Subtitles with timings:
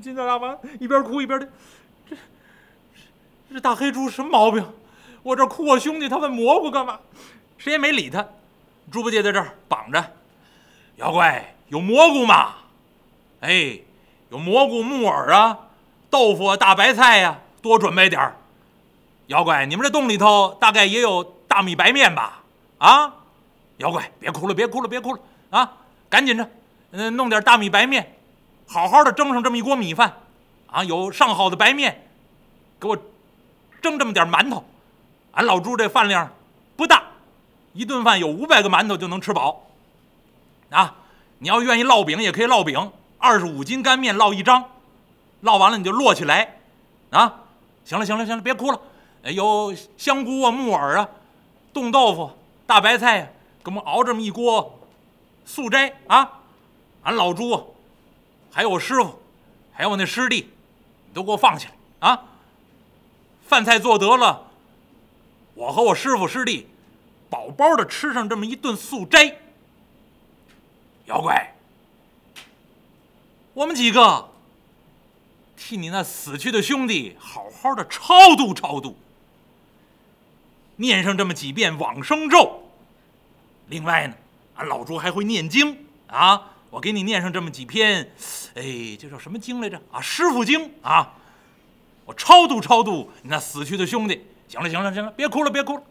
[0.00, 1.48] 金角大王一边哭一边的，
[2.08, 2.16] 这
[3.52, 4.64] 这大黑猪什么毛病？
[5.22, 6.98] 我这哭我兄弟，他问蘑菇干嘛？
[7.56, 8.26] 谁也没理他。
[8.90, 10.02] 猪八戒在这儿绑着，
[10.96, 12.54] 妖怪有蘑菇吗？
[13.40, 13.78] 哎，
[14.30, 15.58] 有蘑菇、木耳啊，
[16.08, 18.34] 豆腐、啊、大白菜呀、多准备点儿。
[19.26, 22.42] 妖怪，你们这洞里头大概也有大米白面吧？
[22.78, 23.14] 啊，
[23.76, 25.20] 妖怪，别哭了，别哭了，别哭了
[25.50, 25.72] 啊！
[26.08, 26.50] 赶紧着，
[26.92, 28.17] 嗯，弄点大米白面，
[28.68, 30.12] 好好的蒸上这么一锅米饭，
[30.66, 32.06] 啊，有上好的白面，
[32.78, 32.96] 给我
[33.80, 34.62] 蒸这么点馒头。
[35.32, 36.30] 俺老朱这饭量
[36.76, 37.02] 不大，
[37.72, 39.64] 一顿饭有五百个馒头就能吃饱。
[40.68, 40.96] 啊，
[41.38, 44.62] 你要愿意烙饼也可以烙饼，二十五斤干面烙一张，
[45.42, 46.58] 烙完了你就摞起来。
[47.10, 47.40] 啊，
[47.86, 48.78] 行了行了行了，别哭了。
[49.22, 51.08] 有香菇啊、木耳啊、
[51.72, 52.30] 冻豆腐、
[52.66, 53.32] 大白菜，
[53.64, 54.78] 给我们熬这么一锅
[55.46, 56.40] 素斋啊！
[57.04, 57.74] 俺老朱，
[58.58, 59.22] 还有我师傅，
[59.72, 60.50] 还有我那师弟，
[61.06, 62.24] 你都给我放起来啊！
[63.46, 64.50] 饭菜做得了，
[65.54, 66.66] 我和我师傅师弟
[67.30, 69.38] 饱饱的吃上这么一顿素斋。
[71.04, 71.54] 妖怪，
[73.54, 74.28] 我们几个
[75.56, 78.96] 替你那死去的兄弟好好的超度超度。
[80.74, 82.64] 念上这么几遍往生咒，
[83.68, 84.16] 另外呢，
[84.56, 86.54] 俺老朱还会念经啊！
[86.70, 88.12] 我给你念上这么几篇，
[88.54, 89.80] 哎，这叫什么经来着？
[89.90, 91.14] 啊，师傅经啊！
[92.04, 94.24] 我超度超度你那死去的兄弟。
[94.48, 95.82] 行了，行了，行了，别哭了，别哭了。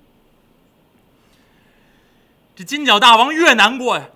[2.55, 4.09] 这金角大王越难过呀，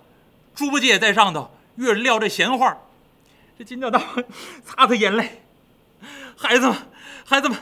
[0.54, 2.76] 猪八戒在上头越撂这闲话。
[3.58, 4.24] 这金角大王
[4.64, 5.42] 擦擦眼泪，
[6.36, 6.76] 孩子们，
[7.24, 7.58] 孩子们，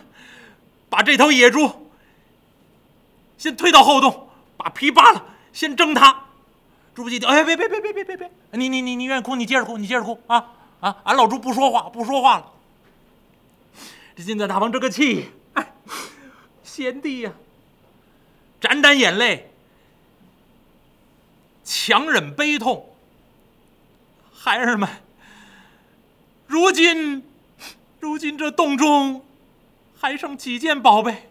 [0.89, 1.91] 把这头野猪。
[3.37, 6.25] 先推到后洞，把皮扒了，先蒸它。
[7.27, 8.31] 哎，别别别别别别别！
[8.53, 10.97] 你你你你愿意哭，你接着哭，你接着哭啊啊！
[11.05, 12.53] 俺老猪不说话，不说话了。
[14.17, 15.73] 这金角大王这个气，哎，
[16.63, 17.33] 贤弟呀，
[18.61, 19.51] 斩斩眼泪，
[21.65, 22.87] 强忍悲痛。
[24.33, 24.89] 孩儿们，
[26.47, 27.23] 如今
[28.01, 29.25] 如今这洞中
[29.99, 31.29] 还剩几件宝贝？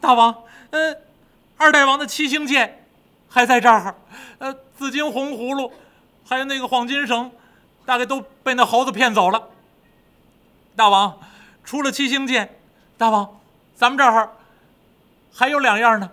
[0.00, 0.96] 大王，嗯。
[1.58, 2.85] 二代王的七星剑
[3.28, 3.94] 还在这儿，
[4.38, 5.72] 呃，紫金红葫芦，
[6.24, 7.30] 还有那个黄金绳，
[7.84, 9.48] 大概都被那猴子骗走了。
[10.74, 11.18] 大王，
[11.64, 12.58] 除了七星剑，
[12.96, 13.40] 大王，
[13.74, 14.32] 咱们这儿
[15.32, 16.10] 还有两样呢。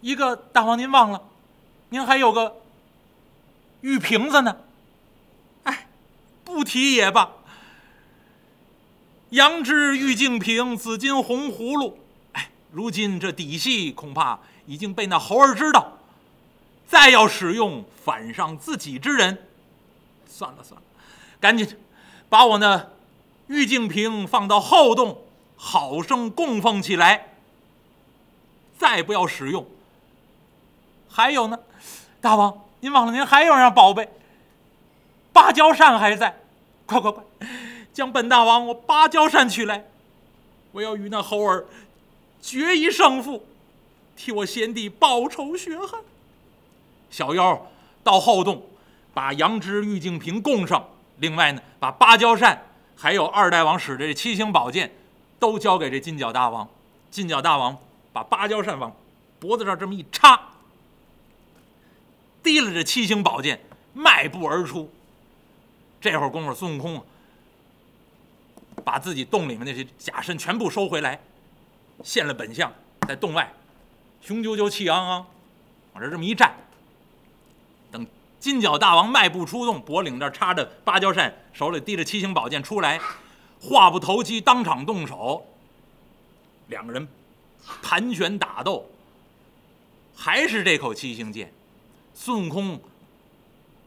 [0.00, 1.22] 一个大王您忘了，
[1.90, 2.56] 您还有个
[3.82, 4.56] 玉瓶子呢。
[5.64, 5.86] 哎，
[6.44, 7.30] 不提也罢。
[9.30, 11.98] 羊脂玉净瓶，紫金红葫芦。
[12.32, 14.38] 哎，如今这底细恐怕。
[14.66, 15.92] 已经被那猴儿知道，
[16.86, 19.46] 再要使用反上自己之人，
[20.26, 20.86] 算了算了，
[21.40, 21.76] 赶紧
[22.28, 22.90] 把我那
[23.46, 25.22] 玉净瓶放到后洞，
[25.56, 27.34] 好生供奉起来。
[28.76, 29.66] 再不要使用。
[31.08, 31.58] 还有呢，
[32.20, 34.08] 大王，您忘了您还有样宝贝，
[35.32, 36.40] 芭蕉扇还在，
[36.84, 37.22] 快快快，
[37.92, 39.86] 将本大王我芭蕉扇取来，
[40.72, 41.66] 我要与那猴儿
[42.42, 43.46] 决一胜负。
[44.16, 46.00] 替我贤弟报仇雪恨。
[47.14, 47.64] 小妖
[48.02, 48.60] 到后洞，
[49.12, 50.84] 把杨枝玉净瓶供上。
[51.18, 52.60] 另外呢，把芭蕉扇
[52.96, 54.92] 还有二代王使的这七星宝剑，
[55.38, 56.68] 都交给这金角大王。
[57.12, 57.78] 金角大王
[58.12, 58.92] 把芭蕉扇往
[59.38, 60.40] 脖子上这么一插，
[62.42, 63.60] 提了这七星宝剑，
[63.92, 64.92] 迈步而出。
[66.00, 67.00] 这会儿功夫，孙悟空
[68.82, 71.20] 把自己洞里面那些假身全部收回来，
[72.02, 72.72] 现了本相，
[73.06, 73.52] 在洞外。
[74.20, 75.26] 雄赳赳气昂昂，
[75.92, 76.52] 往这这么一站。
[78.44, 83.00] 金角大王迈步出洞，脖领这插着芭蕉扇，手里提着七星宝剑出来，
[83.58, 85.46] 话不投机，当场动手。
[86.66, 87.08] 两个人
[87.82, 88.84] 盘旋打斗，
[90.14, 91.50] 还是这口七星剑。
[92.12, 92.78] 孙悟空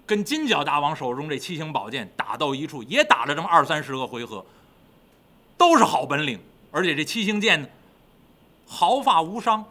[0.08, 4.44] 跟金角大王手中这七星宝剑打斗一处，也打了这么二三十个回合，
[5.56, 6.40] 都是好本领。
[6.72, 7.68] 而且这七星剑呢，
[8.66, 9.64] 毫发无伤。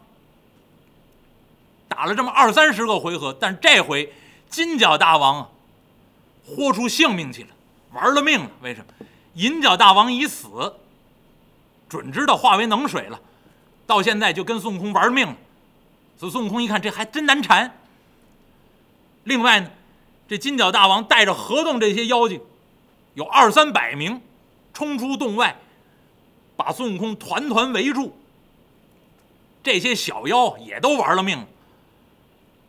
[1.89, 4.13] 打了这么二三十个回合，但这回
[4.49, 5.49] 金角大王啊，
[6.45, 7.49] 豁出性命去了，
[7.93, 8.49] 玩了命了。
[8.61, 9.05] 为什么？
[9.33, 10.73] 银角大王已死，
[11.87, 13.19] 准知道化为冷水了，
[13.85, 15.35] 到现在就跟孙悟空玩命了。
[16.17, 17.79] 所以孙悟空一看，这还真难缠。
[19.25, 19.69] 另外呢，
[20.27, 22.41] 这金角大王带着河洞这些妖精，
[23.13, 24.21] 有二三百名，
[24.73, 25.59] 冲出洞外，
[26.55, 28.17] 把孙悟空团团围住。
[29.61, 31.45] 这些小妖也都玩了命了。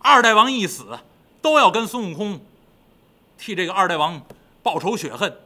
[0.01, 0.99] 二代王一死，
[1.41, 2.41] 都要跟孙悟空
[3.37, 4.23] 替这个二代王
[4.63, 5.39] 报仇雪恨。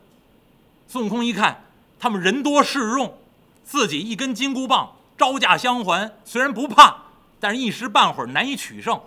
[0.89, 1.65] 孙悟空一看，
[1.99, 3.19] 他们人多势众，
[3.65, 7.05] 自己一根金箍棒招架相还，虽然不怕，
[7.39, 9.00] 但是一时半会儿难以取胜。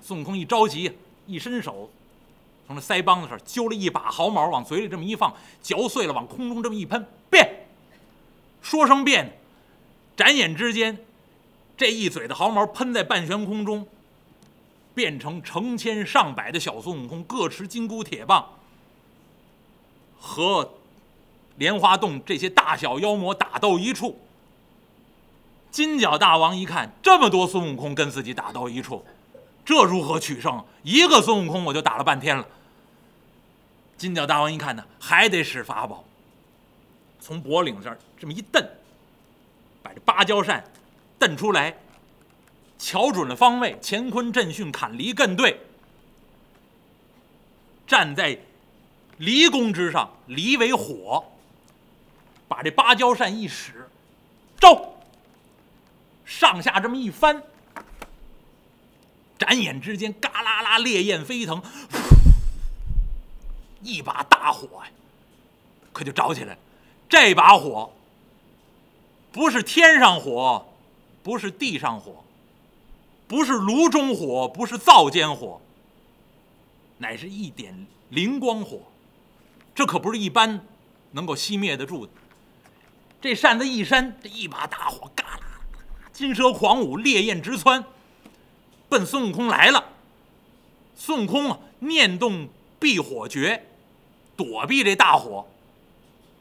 [0.00, 0.92] 孙悟空一着急，
[1.26, 1.90] 一伸手，
[2.66, 7.66] 从这腮帮子上揪了一把毫毛，往嘴里这么一放，嚼碎了，往空中这么一喷，变。
[8.62, 9.38] 说声变，
[10.16, 10.98] 眨眼之间，
[11.76, 13.86] 这一嘴的毫毛喷在半悬空中，
[14.98, 18.44] 变成成千上百的小孙悟空，各持金箍铁棒，
[20.18, 20.74] 和
[21.54, 24.18] 莲花洞这些大小妖魔打斗一处。
[25.70, 29.04] 金角大王一看，这么多孙悟空跟自己打斗一处。
[29.64, 30.64] 这如何取胜？
[30.82, 32.44] 一个孙悟空我就打了半天了。
[33.96, 36.02] 金角大王一看呢，还得使法宝，
[37.20, 38.60] 从脖领这儿这么一蹬，
[39.80, 40.64] 把这芭蕉扇
[41.20, 41.78] 蹬出来，
[42.78, 45.60] 瞧准了方位，乾坤震巽，坎离艮兑，
[47.86, 48.38] 站在
[49.16, 51.24] 离宫之上，离为火，
[52.46, 53.88] 把这芭蕉扇一使，
[54.60, 54.94] 招，
[56.24, 57.42] 上下这么一翻。
[59.38, 61.62] 眨眼之间，嘎啦啦，烈焰飞腾，
[63.82, 64.90] 一把大火呀，
[65.92, 66.56] 可就着起来。
[67.08, 67.92] 这把火
[69.30, 70.74] 不是天上火，
[71.22, 72.24] 不是地上火，
[73.28, 75.60] 不是炉中火，不是灶间火，
[76.96, 78.80] 乃是一点灵光火。
[79.74, 80.66] 这可不是一般
[81.12, 82.12] 能够熄灭得住的。
[83.20, 85.60] 这扇子一扇，这一把大火，嘎啦，
[86.10, 87.84] 金蛇狂舞，烈焰直窜。
[88.88, 89.84] 奔孙悟空来了，
[90.96, 92.48] 孙悟空啊，念动
[92.80, 93.66] 避火诀，
[94.34, 95.46] 躲避这大火。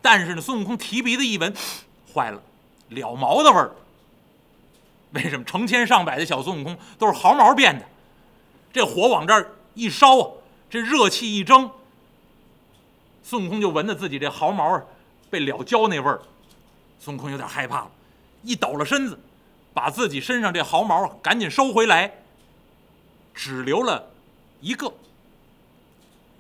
[0.01, 1.53] 但是呢，孙悟空提鼻子一闻，
[2.13, 2.41] 坏了，
[2.89, 3.75] 了毛的味儿。
[5.11, 5.43] 为什么？
[5.45, 7.85] 成千上百的小孙悟空都是毫毛变的，
[8.73, 10.31] 这火往这儿一烧啊，
[10.69, 11.71] 这热气一蒸，
[13.23, 14.81] 孙悟空就闻着自己这毫毛
[15.29, 16.21] 被燎焦那味儿。
[16.99, 17.91] 孙悟空有点害怕了，
[18.43, 19.17] 一抖了身子，
[19.73, 22.11] 把自己身上这毫毛赶紧收回来。
[23.33, 24.11] 只留了
[24.61, 24.91] 一个，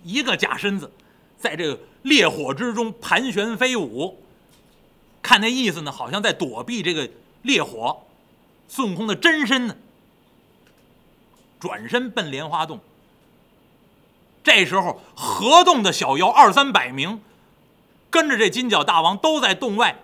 [0.03, 0.91] 一个假身子，
[1.37, 4.19] 在这个烈火之中盘旋飞舞。
[5.21, 7.07] 看那意思呢，好像在躲避这个
[7.43, 8.03] 烈火。
[8.67, 9.75] 孙悟空的真身呢，
[11.59, 12.79] 转身奔莲花洞。
[14.43, 17.21] 这时候，河洞的小妖二三百名，
[18.09, 19.97] 跟着这金角大王都在洞外。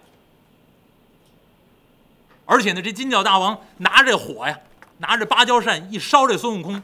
[2.46, 4.60] 而且呢，这金角大王拿着火呀。
[5.00, 6.82] 拿着芭蕉扇一烧，这孙悟空，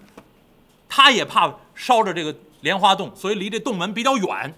[0.90, 4.54] 他也怕烧着这个莲花洞，所以离这洞门比较远。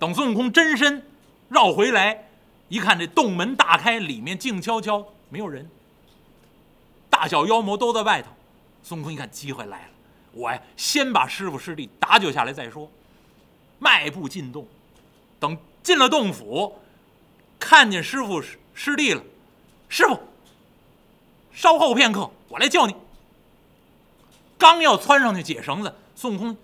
[0.00, 1.06] 等孙悟空真身
[1.48, 2.28] 绕回来，
[2.68, 5.68] 一看这洞门大开，里面静悄悄，没有人，
[7.10, 8.30] 大小妖魔都在外头。
[8.82, 9.88] 孙悟空一看机会来了，
[10.32, 12.90] 我呀先把师傅师弟打救下来再说。
[13.78, 14.66] 迈步进洞，
[15.38, 16.78] 等进了洞府，
[17.58, 18.42] 看见师傅
[18.74, 19.22] 师弟了，
[19.88, 20.18] 师傅。
[21.52, 22.96] 稍后片刻，我来救你。
[24.56, 26.56] 刚要窜上去解绳子，孙悟空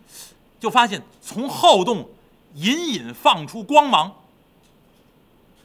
[0.58, 2.08] 就发现从后洞
[2.54, 4.14] 隐隐放出光芒。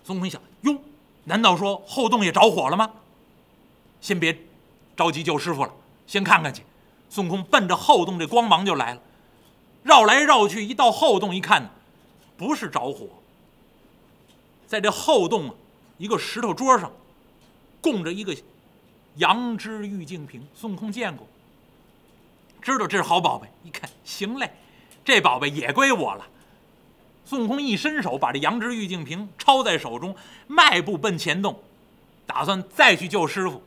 [0.03, 0.79] 孙悟空一想：哟，
[1.29, 2.91] 难道说后洞也着火了吗？
[4.01, 4.35] 先别
[4.97, 5.71] 着急救师傅了，
[6.07, 6.63] 先看看去。
[7.07, 9.01] 孙悟空奔着后洞这光芒就来了，
[9.83, 11.69] 绕来绕去，一到后洞一看，
[12.35, 13.07] 不是着火，
[14.65, 15.55] 在这后洞
[15.97, 16.91] 一个石头桌上
[17.79, 18.35] 供着一个。
[19.15, 21.27] 羊脂玉净瓶，孙悟空见过，
[22.61, 23.49] 知道这是好宝贝。
[23.63, 24.49] 一看，行嘞，
[25.03, 26.25] 这宝贝也归我了。
[27.29, 30.15] 孙悟空一伸手，把这羊脂玉净瓶抄在手中，
[30.47, 31.61] 迈步奔前洞，
[32.25, 33.61] 打算再去救师傅。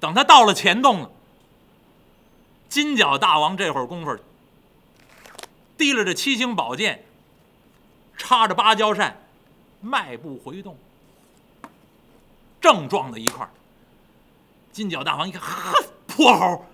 [0.00, 1.10] 等他到了前洞了，
[2.70, 4.16] 金角大王这会儿功夫，
[5.76, 7.04] 提了这七星宝剑，
[8.16, 9.14] 插着芭蕉扇，
[9.82, 10.74] 迈步回洞，
[12.62, 13.50] 正撞在一块儿。
[14.72, 16.64] 金角大王一看，呵，泼猴，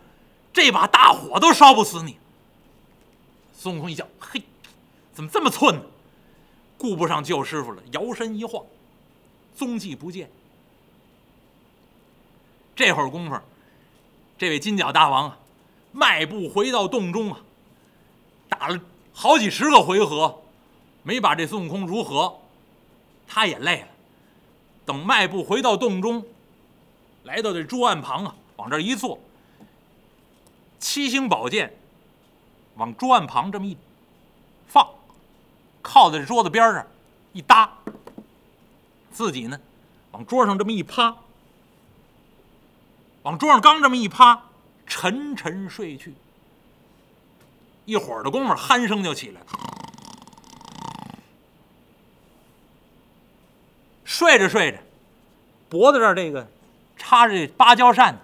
[0.52, 2.16] 这把大火都烧不死你。
[3.52, 4.40] 孙悟空一叫，嘿，
[5.12, 5.82] 怎么这么寸呢？
[6.78, 8.64] 顾不上救师傅了，摇身一晃，
[9.54, 10.30] 踪迹不见。
[12.74, 13.38] 这会儿功夫，
[14.36, 15.38] 这位金角大王啊，
[15.92, 17.40] 迈步回到洞中啊，
[18.48, 18.80] 打了
[19.12, 20.42] 好几十个回合，
[21.02, 22.38] 没把这孙悟空如何，
[23.26, 23.88] 他也累了。
[24.84, 26.24] 等迈步回到洞中。
[27.24, 29.18] 来到这桌案旁啊，往这一坐，
[30.78, 31.76] 七星宝剑
[32.76, 33.76] 往桌案旁这么一
[34.68, 34.88] 放，
[35.86, 36.84] 靠在桌子边上
[37.32, 37.70] 一搭，
[39.12, 39.56] 自己呢
[40.10, 41.16] 往桌上这么一趴，
[43.22, 44.42] 往桌上刚这么一趴，
[44.84, 46.12] 沉沉睡去。
[47.84, 49.46] 一会儿的功夫，鼾声就起来了，
[54.04, 54.78] 睡着睡着，
[55.68, 56.48] 脖子这儿这个
[56.96, 58.18] 插着芭蕉扇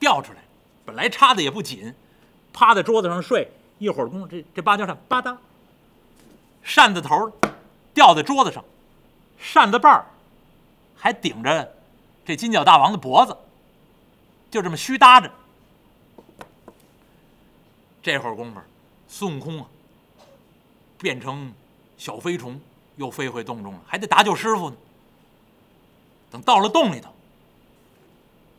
[0.00, 0.40] 掉出来，
[0.84, 1.94] 本来插的也不紧，
[2.52, 3.48] 趴在桌子上睡，
[3.82, 5.36] 一会儿功夫，这这芭蕉扇吧嗒，
[6.62, 7.32] 扇子头
[7.92, 8.64] 掉在桌子上，
[9.40, 10.06] 扇子把儿
[10.96, 11.74] 还顶着
[12.24, 13.36] 这金角大王的脖子，
[14.52, 15.28] 就这么虚搭着。
[18.00, 18.60] 这会儿功夫，
[19.08, 19.66] 孙悟空啊，
[20.98, 21.52] 变成
[21.98, 22.60] 小飞虫，
[22.94, 24.76] 又飞回洞中了，还得搭救师傅呢。
[26.30, 27.12] 等到了洞里头，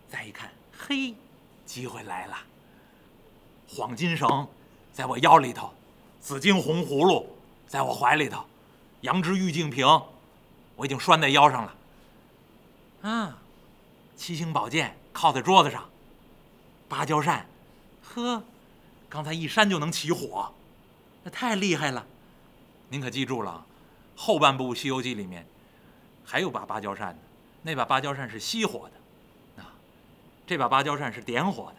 [0.09, 1.15] 再一看，嘿，
[1.65, 2.35] 机会来了！
[3.69, 4.45] 黄金绳
[4.93, 5.73] 在我腰里头，
[6.21, 7.35] 紫金红葫芦
[7.67, 8.45] 在我怀里头，
[9.01, 9.85] 羊脂玉净瓶
[10.75, 11.75] 我已经拴在腰上了。
[13.01, 13.37] 啊，
[14.15, 15.89] 七星宝剑靠在桌子上，
[16.87, 17.45] 芭蕉扇，
[18.03, 18.43] 呵，
[19.09, 20.53] 刚才一扇就能起火，
[21.23, 22.05] 那太厉害了。
[22.89, 23.65] 您可记住了，
[24.15, 25.45] 后半部《西游记》里面
[26.23, 27.21] 还有把芭蕉扇呢，
[27.63, 29.73] 那把芭蕉扇是熄火的，啊，
[30.45, 31.75] 这把芭蕉扇是点火的。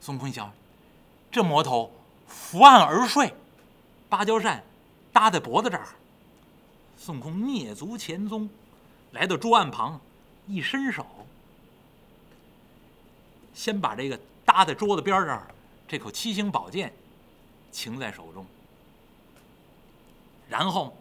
[0.00, 0.32] 孙悟空，
[1.30, 1.92] 这魔头
[2.26, 3.34] 伏案而睡，
[4.08, 4.64] 芭蕉扇
[5.12, 5.86] 搭在脖子这儿。
[6.96, 8.48] 孙悟空蹑足潜踪，
[9.12, 10.00] 来到桌案旁，
[10.46, 11.06] 一伸手，
[13.54, 15.46] 先把这个搭在桌子边这儿
[15.86, 16.92] 这口七星宝剑
[17.70, 18.44] 擎在手中，
[20.48, 20.96] 然后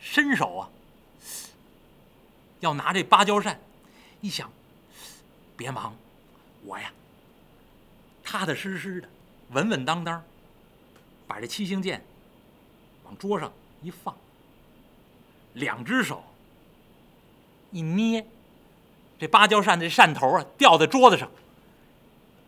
[0.00, 0.70] 伸手啊，
[2.60, 3.58] 要拿这芭蕉扇，
[4.20, 4.50] 一想，
[5.56, 5.94] 别忙，
[6.64, 6.92] 我呀。
[8.30, 9.08] 踏踏实实的，
[9.52, 10.22] 稳稳当当，
[11.26, 12.04] 把这七星剑
[13.04, 14.14] 往桌上一放，
[15.54, 16.22] 两只手
[17.70, 18.26] 一捏，
[19.18, 21.26] 这芭蕉扇的扇头啊掉在桌子上。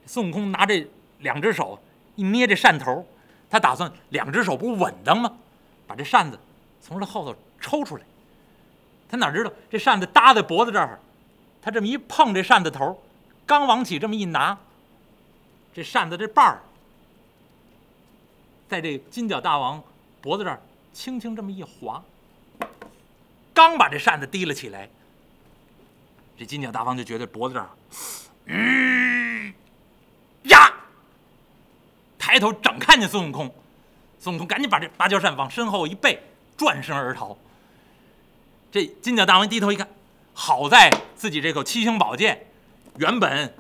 [0.05, 0.87] 孙悟空拿这
[1.21, 1.83] 两只手
[2.15, 3.07] 一捏这扇头，
[3.49, 5.35] 他打算两只手不稳当吗？
[5.87, 6.39] 把这扇子
[6.83, 8.05] 从这后头抽出来。
[9.09, 11.01] 他哪知道这扇子搭在脖子这儿，
[11.63, 13.03] 他这么一碰这扇子头，
[13.47, 14.59] 刚往起这么一拿。
[15.73, 16.61] 这扇子这把儿，
[18.69, 19.83] 在这金角大王
[20.21, 20.61] 脖子这儿
[20.93, 22.03] 轻轻这么一划，
[23.55, 24.89] 刚把这扇子提了起来，
[26.37, 27.71] 这金角大王就觉得脖子这儿，
[28.47, 29.55] 嗯，
[30.43, 30.73] 呀，
[32.19, 33.55] 抬头整看见孙悟空，
[34.19, 36.21] 孙悟空赶紧把这芭蕉扇往身后一背，
[36.57, 37.39] 转身而逃。
[38.73, 39.89] 这金角大王低头一看，
[40.35, 42.47] 好在自己这口七星宝剑
[42.97, 43.55] 原本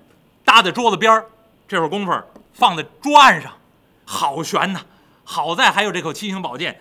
[0.44, 1.30] 搭在桌子边儿。
[1.70, 2.12] 这会儿功夫
[2.52, 3.52] 放在桌案上，
[4.04, 4.84] 好悬呐！
[5.22, 6.80] 好在还有这口七星宝剑。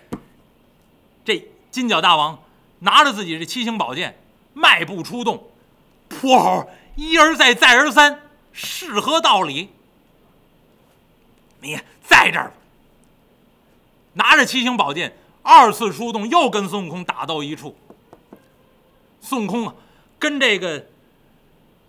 [1.24, 2.42] 这金角大王
[2.80, 4.20] 拿着自己这七星宝剑，
[4.52, 5.48] 迈步出洞，
[6.08, 8.20] 泼猴一而再，再而三，
[8.52, 9.70] 是何道理？
[11.60, 12.52] 你在这儿
[14.14, 17.76] 拿着七星宝剑，二次出动，又跟孙悟空打到一处。
[19.20, 19.74] 孙悟空啊，
[20.18, 20.84] 跟这个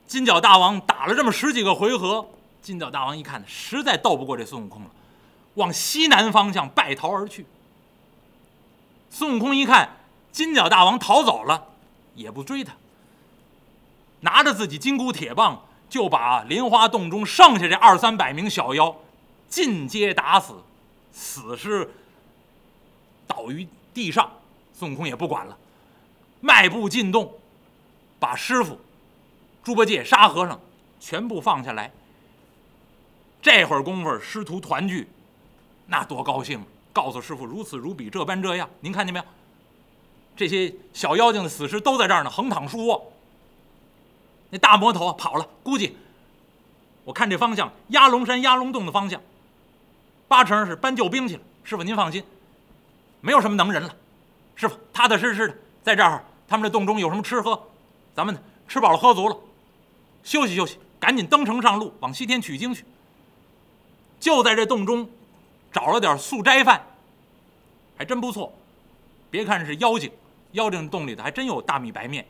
[0.06, 2.30] 金角大王打了这么十几个回合。
[2.62, 4.92] 金角大王一看，实在斗不过这孙悟空了，
[5.56, 7.46] 往西南方向败逃而去。
[9.10, 9.98] 孙悟空一看
[10.32, 11.68] 金角大王逃走了，
[12.16, 12.74] 也不追他，
[14.22, 18.96] 拿着自己金箍铁棒，就把莲花洞中剩下这二三百名小妖
[19.50, 20.64] 尽皆打死，
[21.12, 21.92] 死尸
[23.28, 24.32] 倒于地上。
[24.74, 25.58] 孙悟空也不管了，
[26.40, 27.34] 迈步进洞，
[28.20, 28.80] 把师傅、
[29.64, 30.60] 猪八戒、沙和尚
[31.00, 31.92] 全部放下来。
[33.42, 35.08] 这会儿功夫，师徒团聚，
[35.88, 36.64] 那多高兴！
[36.94, 38.70] 告诉师傅如此如彼，这般这样。
[38.82, 39.26] 您看见没有？
[40.36, 43.12] 这些小妖精的死尸都在这儿呢，横躺竖卧。
[44.50, 45.98] 那大魔头跑了，估计
[47.06, 49.22] 我看这方向，压龙山压龙洞的方向，
[50.28, 51.42] 八成是搬救兵去了。
[51.64, 52.24] 师傅您放心，
[53.22, 53.96] 没有什么能人了。
[54.56, 57.60] 师傅踏踏实实的在这儿，他们这洞中有什么吃喝，
[58.14, 59.38] 咱们吃饱了喝足了，
[60.24, 62.84] 休息休息，赶紧登城上路，往西天取经去。
[64.22, 65.10] 就在这洞中，
[65.74, 66.86] 找了点素斋饭，
[67.98, 68.54] 还真不错。
[69.32, 70.12] 别看是妖精，
[70.52, 72.26] 妖精洞里头还真有大米白面，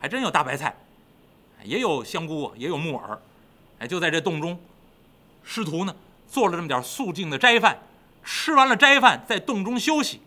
[0.00, 0.74] 还真有大白菜，
[1.62, 3.20] 也有香菇，也有木耳。
[3.80, 4.58] 哎，就在这洞中，
[5.42, 5.94] 师徒呢
[6.26, 7.78] 做了这么点素净的斋饭，
[8.24, 10.22] 吃完了斋饭，在洞中休息。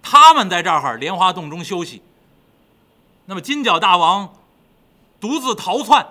[0.00, 2.02] 他们在这儿莲花洞中休息。
[3.26, 4.32] 那么金角大王
[5.20, 6.06] 独自逃窜，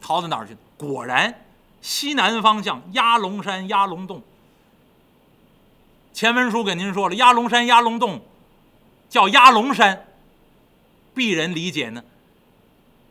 [0.00, 0.56] 逃到哪儿去？
[0.76, 1.46] 果然。
[1.80, 4.22] 西南方向，压龙山、压龙洞。
[6.12, 8.20] 前文书给您说了，压龙山、压龙洞
[9.08, 10.06] 叫压龙山，
[11.14, 12.02] 鄙人理解呢，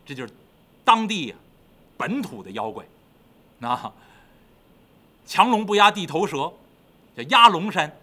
[0.04, 0.32] 这就是
[0.84, 1.34] 当地
[1.96, 2.84] 本土的妖怪。
[3.58, 3.92] 那
[5.26, 6.52] 强龙不压地头蛇，
[7.16, 7.96] 叫压龙山。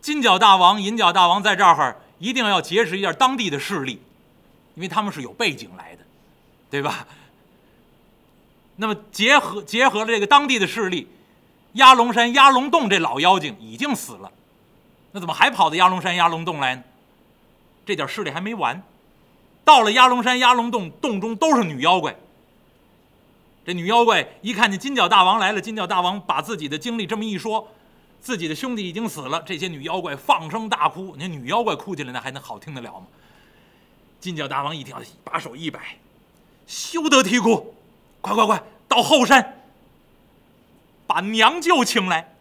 [0.00, 4.02] 金角大王、银角大王在这儿一定要结识一下当地的势力，
[4.74, 6.02] 因为他们是有背景来的，
[6.70, 7.08] 对吧？
[8.76, 11.08] 那么结合结合了这个当地的势力，
[11.74, 14.30] 鸭龙山鸭龙洞这老妖精已经死了，
[15.12, 16.82] 那怎么还跑到鸭龙山鸭龙洞来呢？
[17.86, 18.82] 这点势力还没完，
[19.64, 22.16] 到了鸭龙山鸭龙洞，洞中都是女妖怪。
[23.66, 27.68] 这女妖怪一看见金角大王来了，金角大王把自己的经历这么一说，
[28.20, 31.14] 自己的兄弟已经死了，这些女妖怪放声大哭。
[31.18, 33.06] 那女妖怪哭起来那还能好听得了吗？
[34.20, 35.98] 金角大王一听，把手一摆，
[36.66, 37.74] 休得啼哭，
[38.24, 39.60] 快快快，到后山
[41.06, 42.34] 把娘舅请来。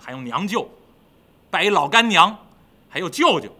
[0.00, 0.68] 还有娘舅，
[1.48, 2.36] 拜老干娘，
[2.88, 3.54] 还有舅舅。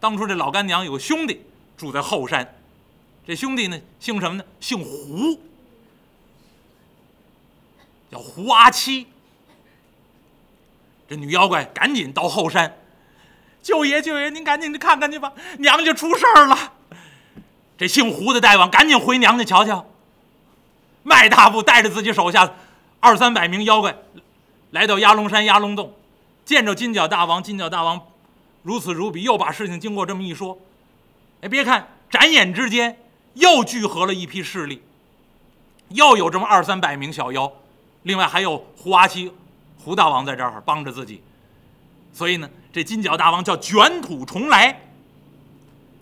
[0.00, 1.46] 当初这老干娘有个兄弟
[1.76, 2.52] 住在后山，
[3.24, 4.44] 这兄弟呢姓什么呢？
[4.58, 5.38] 姓胡，
[8.10, 9.06] 叫胡阿七。
[11.08, 12.76] 这女妖怪赶紧到后山，
[13.62, 16.72] 舅爷舅爷，您赶紧去看看去吧，娘家出事儿了。
[17.80, 19.86] 这姓胡的大王赶紧回娘家瞧瞧。
[21.02, 22.52] 迈大步带着自己手下
[23.00, 23.96] 二三百名妖怪，
[24.70, 25.94] 来到鸭龙山鸭龙洞，
[26.44, 28.02] 见着金角大王，金角大王。
[28.62, 30.58] 如此如彼，又把事情经过这么一说，
[31.40, 32.98] 哎，别看转眼之间
[33.32, 34.82] 又聚合了一批势力，
[35.88, 37.50] 又有这么二三百名小妖，
[38.02, 39.32] 另外还有胡阿七、
[39.82, 41.22] 胡大王在这儿帮着自己，
[42.12, 44.82] 所以呢，这金角大王叫卷土重来，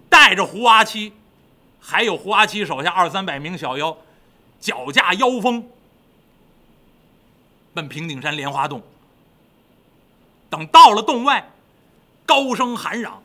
[0.08, 1.12] 带着胡阿七，
[1.80, 3.96] 还有胡阿七手下二三百名小妖，
[4.60, 5.68] 脚驾妖风，
[7.74, 8.82] 奔平顶山莲花洞。
[10.50, 11.50] 等到了洞外。
[12.26, 13.22] 高声喊嚷，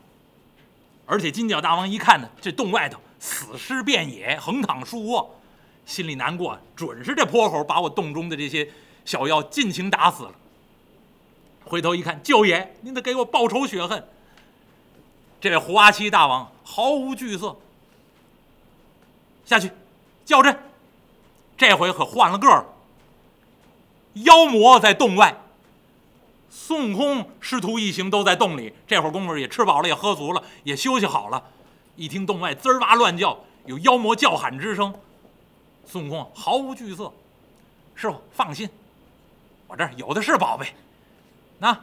[1.04, 5.38] 而且金角大王一看呢，这洞外头死尸遍野，横躺竖卧，
[5.84, 8.66] 心里难过，准是这泼猴把我洞中的这些
[9.04, 10.32] 小妖尽情打死了。
[11.66, 14.08] 回头一看，舅爷，您得给我报仇雪恨。
[15.38, 17.54] 这位胡阿七大王毫无惧色，
[19.44, 19.70] 下去
[20.24, 20.58] 叫阵。
[21.56, 22.66] 这回可换了个了，
[24.14, 25.40] 妖魔在洞外。
[26.50, 31.42] 孙悟空师徒一行都在洞里，这会儿功夫也吃饱了，也喝足了，也休息好了。
[31.96, 34.94] 一听洞外滋哇乱叫，有妖魔叫喊之声，
[35.84, 37.12] 孙悟空毫无惧色
[37.94, 38.68] ：“师傅放心，
[39.68, 40.74] 我这儿有的是宝贝，
[41.58, 41.76] 那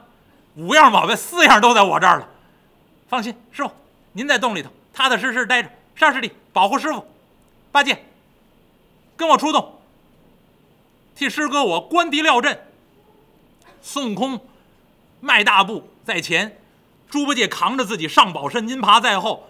[0.56, 2.28] 五样宝贝四样都在我这儿了。
[3.08, 3.70] 放心，师傅
[4.12, 7.06] 您在洞里头踏踏实实待着，沙师弟保护师傅。
[7.72, 8.04] 八戒，
[9.16, 9.80] 跟我出动，
[11.16, 12.66] 替师哥我关敌料阵。”
[13.82, 14.40] 孙悟空。
[15.24, 16.58] 迈大步在前，
[17.08, 19.48] 猪八戒扛着自己上宝山，金耙在后，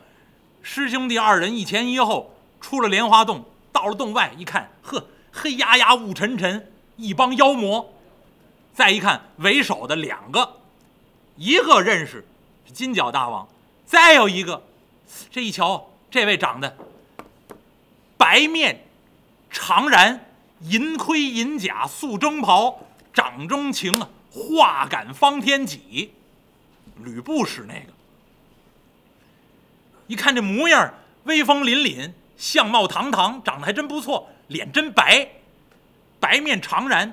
[0.61, 7.90] 师兄弟二人一前一后出了莲花洞，到了洞外一看，呵，黑压压雾沉沉，一帮妖魔。
[8.74, 10.56] 再一看为首的两个，
[11.37, 12.26] 一个认识
[12.66, 13.48] 是金角大王，
[13.87, 14.62] 再有一个，
[15.30, 16.76] 这一瞧，这位长得
[18.22, 18.87] 白面
[19.50, 20.20] 长髯，
[20.61, 24.06] 银盔银甲，素征袍，掌中情！
[24.30, 26.14] 画杆方天戟，
[27.02, 27.92] 吕布使那个。
[30.06, 35.28] 一看这模样，威风凛凛，相貌堂堂，长得还真不错，脸真白，
[36.20, 37.11] 白面长髯。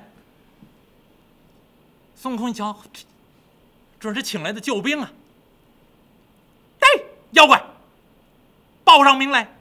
[2.14, 2.80] 孙悟空一瞧，
[3.98, 5.10] 准是请来的救兵啊！
[6.78, 7.60] 哎，妖怪，
[8.84, 9.56] 报上名来。